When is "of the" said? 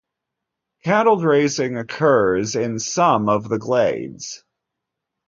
3.29-3.59